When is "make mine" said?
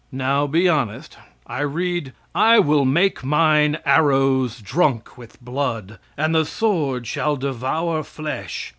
2.85-3.77